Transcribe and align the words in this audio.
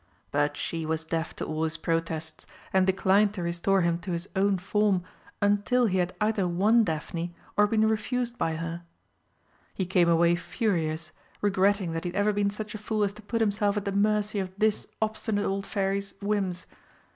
But 0.31 0.57
she 0.57 0.83
was 0.83 1.05
deaf 1.05 1.35
to 1.35 1.45
all 1.45 1.63
his 1.63 1.77
protests, 1.77 2.47
and 2.73 2.87
declined 2.87 3.35
to 3.35 3.43
restore 3.43 3.81
him 3.81 3.99
to 3.99 4.13
his 4.13 4.27
own 4.35 4.57
form 4.57 5.03
until 5.43 5.85
he 5.85 5.99
had 5.99 6.15
either 6.19 6.47
won 6.47 6.83
Daphne 6.83 7.35
or 7.55 7.67
been 7.67 7.87
refused 7.87 8.35
by 8.35 8.55
her. 8.55 8.81
He 9.75 9.85
came 9.85 10.09
away 10.09 10.35
furious, 10.37 11.11
regretting 11.39 11.91
that 11.91 12.03
he 12.03 12.09
had 12.09 12.15
ever 12.17 12.33
been 12.33 12.49
such 12.49 12.73
a 12.73 12.79
fool 12.79 13.03
as 13.03 13.13
to 13.13 13.21
put 13.21 13.41
himself 13.41 13.77
at 13.77 13.85
the 13.85 13.91
mercy 13.91 14.39
of 14.39 14.49
this 14.57 14.87
obstinate 15.03 15.45
old 15.45 15.67
Fairy's 15.67 16.15
whims. 16.19 16.65